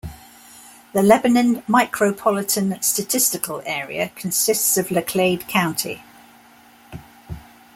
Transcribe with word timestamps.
The 0.93 1.03
Lebanon 1.03 1.61
Micropolitan 1.69 2.83
Statistical 2.83 3.61
Area 3.67 4.09
consists 4.15 4.75
of 4.75 4.87
Laclede 4.89 5.47
County. 5.47 6.01